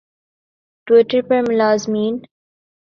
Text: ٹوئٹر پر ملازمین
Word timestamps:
ٹوئٹر 0.87 1.21
پر 1.27 1.39
ملازمین 1.49 2.13